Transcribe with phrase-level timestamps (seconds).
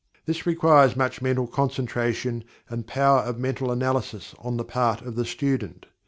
[0.25, 5.25] This requires much mental concentration and power of mental analysis on the part of the
[5.25, 5.85] student.